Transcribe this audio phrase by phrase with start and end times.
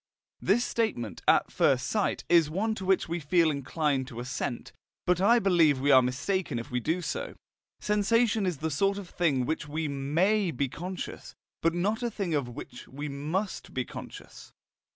[0.41, 4.73] This statement, at first sight, is one to which we feel inclined to assent,
[5.05, 7.35] but I believe we are mistaken if we do so.
[7.79, 12.09] Sensation is the sort of thing of which we MAY be conscious, but not a
[12.09, 14.51] thing of which we MUST be conscious.